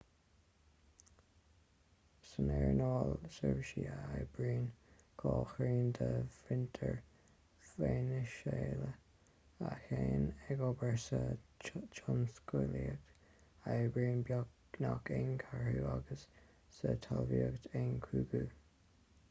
[2.29, 4.63] san earnáil seirbhísí a oibríonn
[5.21, 6.95] dhá thrian de mhuintir
[7.81, 8.87] veiniséala
[9.71, 10.25] a théann
[10.55, 11.19] ag obair sa
[11.97, 13.13] tionsclaíocht
[13.75, 16.25] a oibríonn beagnach aon cheathrú agus
[16.79, 18.43] sa talmhaíocht aon chúigiú